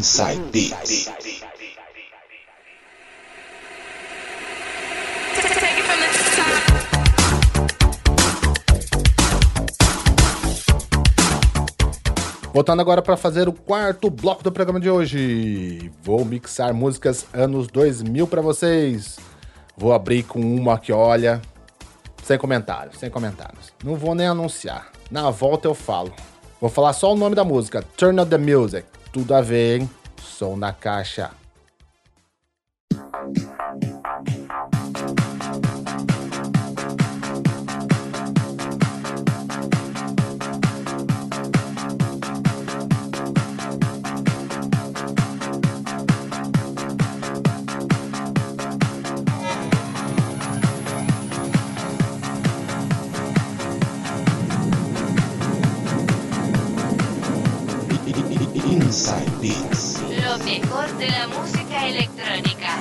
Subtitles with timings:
[0.00, 1.10] Inside Beats.
[12.50, 15.92] Voltando agora para fazer o quarto bloco do programa de hoje.
[16.02, 19.18] Vou mixar músicas anos 2000 para vocês.
[19.76, 21.42] Vou abrir com uma que olha.
[22.22, 23.70] Sem comentários, sem comentários.
[23.84, 24.92] Não vou nem anunciar.
[25.10, 26.10] Na volta eu falo.
[26.58, 29.86] Vou falar só o nome da música: Turn Up the Music tudo a ver,
[30.18, 31.30] som na caixa.
[59.42, 62.76] Lo mejor de la música electrónica.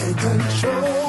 [0.00, 0.99] Take control.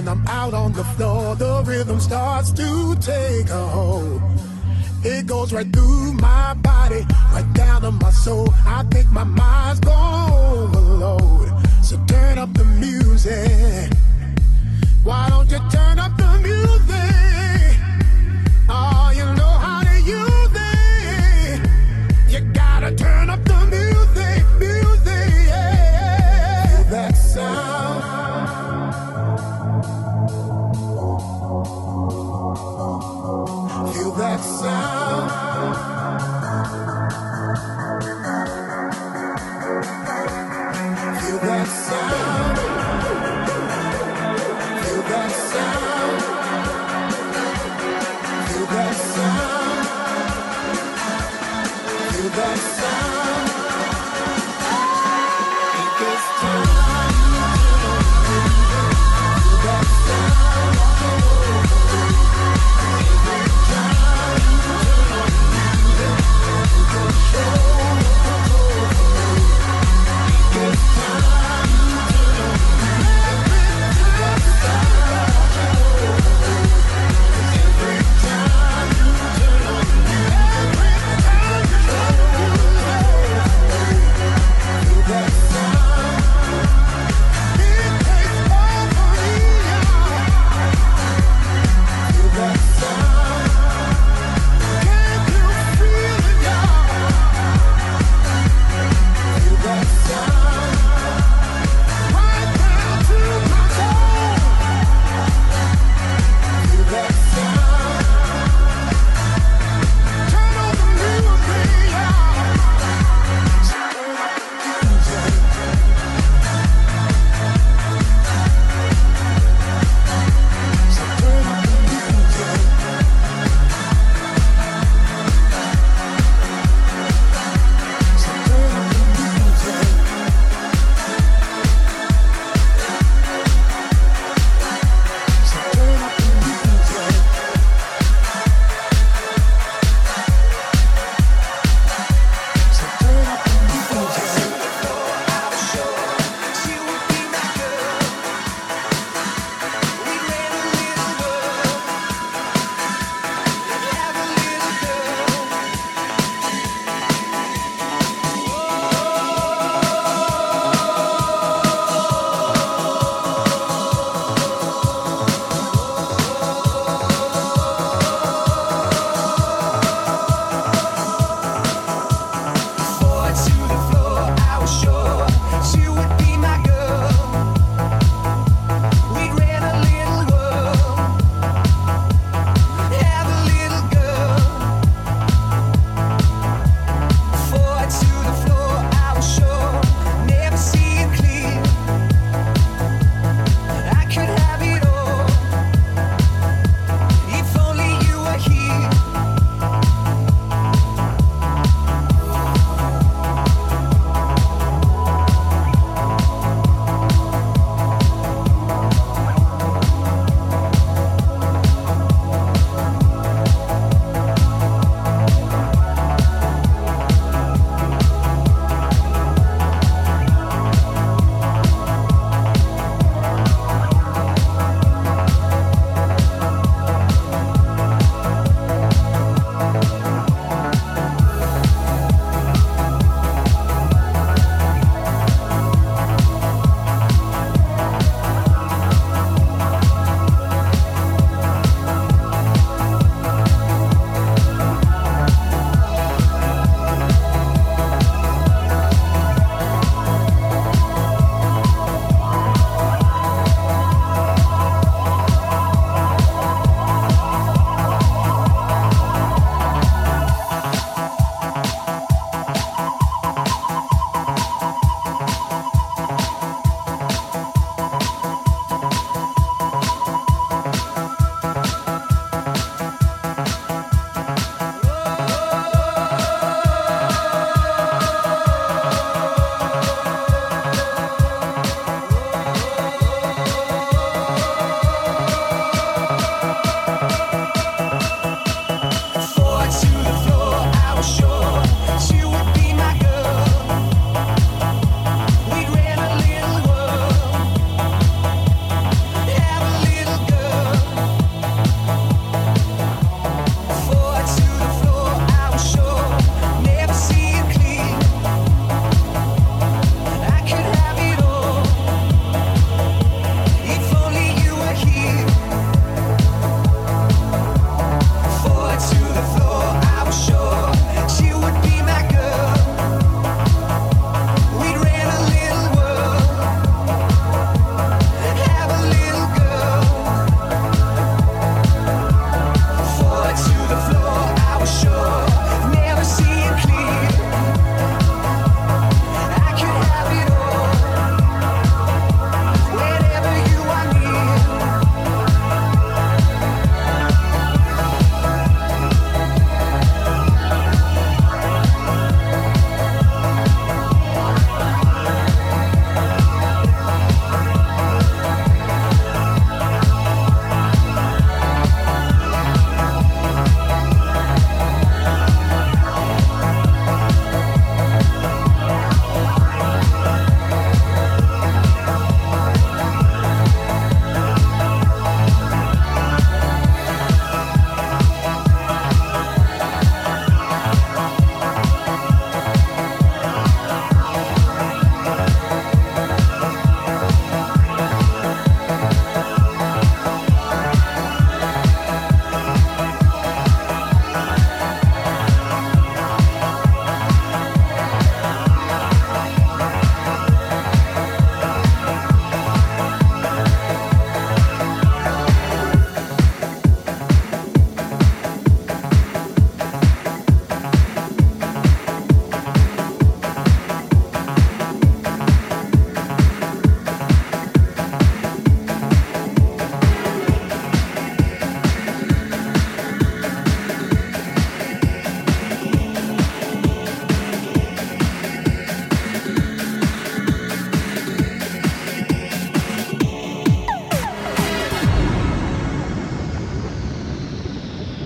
[0.00, 4.22] When I'm out on the floor, the rhythm starts to take a hold.
[5.04, 7.04] It goes right through my body,
[7.34, 8.48] right down to my soul.
[8.64, 11.52] I think my mind's gone overload.
[11.84, 13.92] So turn up the music.
[15.04, 17.76] Why don't you turn up the music?
[18.70, 18.99] Oh.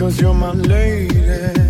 [0.03, 1.62] Cause you're my lady.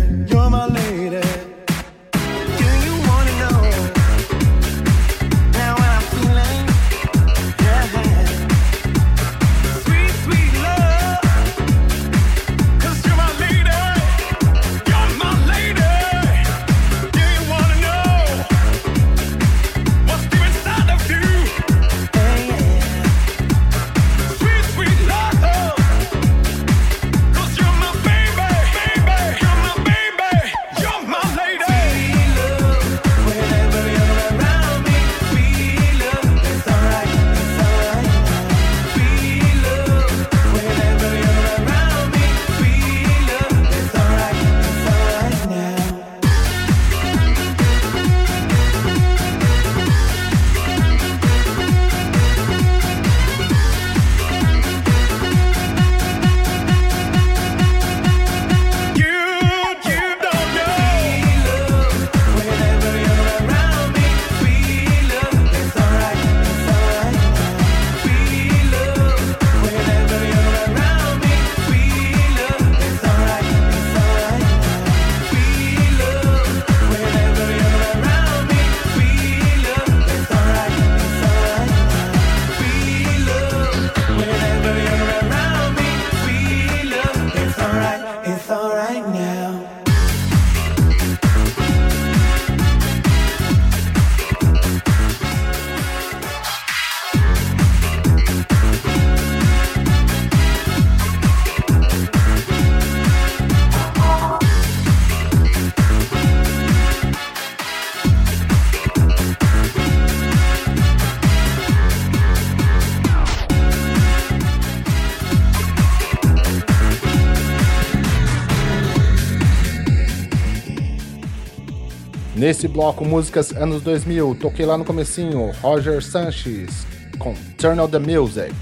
[122.34, 126.84] Nesse bloco, músicas anos 2000, toquei lá no comecinho, Roger Sanchez
[127.18, 128.52] com Turn of the Music.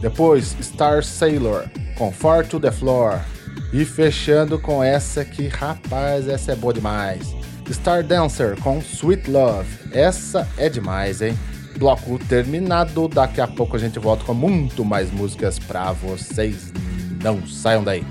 [0.00, 1.64] Depois, Star Sailor
[1.96, 3.20] com Far to the Floor.
[3.72, 7.34] E fechando com essa que, rapaz, essa é boa demais.
[7.70, 9.68] Star Dancer com Sweet Love.
[9.92, 11.38] Essa é demais, hein?
[11.78, 13.08] Bloco terminado.
[13.08, 16.72] Daqui a pouco a gente volta com muito mais músicas pra vocês.
[17.22, 18.04] Não saiam daí.